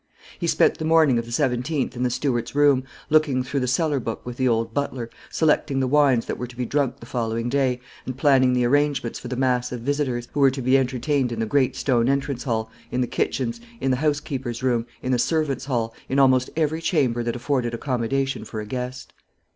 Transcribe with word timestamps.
He 0.39 0.47
spent 0.47 0.79
the 0.79 0.83
morning 0.85 1.19
of 1.19 1.25
the 1.27 1.31
17th 1.31 1.95
in 1.95 2.01
the 2.01 2.09
steward's 2.09 2.55
room, 2.55 2.85
looking 3.11 3.43
through 3.43 3.59
the 3.59 3.67
cellar 3.67 3.99
book 3.99 4.25
with 4.25 4.37
the 4.37 4.47
old 4.47 4.73
butler, 4.73 5.11
selecting 5.29 5.79
the 5.79 5.85
wines 5.87 6.25
that 6.25 6.39
were 6.39 6.47
to 6.47 6.55
be 6.55 6.65
drunk 6.65 6.99
the 6.99 7.05
following 7.05 7.49
day, 7.49 7.79
and 8.07 8.17
planning 8.17 8.53
the 8.53 8.65
arrangements 8.65 9.19
for 9.19 9.27
the 9.27 9.35
mass 9.35 9.71
of 9.71 9.81
visitors, 9.81 10.27
who 10.33 10.39
were 10.39 10.49
to 10.49 10.61
be 10.63 10.75
entertained 10.75 11.31
in 11.31 11.39
the 11.39 11.45
great 11.45 11.75
stone 11.75 12.09
entrance 12.09 12.45
hall, 12.45 12.71
in 12.89 13.01
the 13.01 13.05
kitchens, 13.05 13.61
in 13.79 13.91
the 13.91 13.97
housekeeper's 13.97 14.63
room, 14.63 14.87
in 15.03 15.11
the 15.11 15.19
servants' 15.19 15.65
hall, 15.65 15.93
in 16.09 16.17
almost 16.17 16.49
every 16.57 16.81
chamber 16.81 17.21
that 17.21 17.35
afforded 17.35 17.75
accommodation 17.75 18.43
for 18.43 18.59
a 18.59 18.65
guest. 18.65 19.13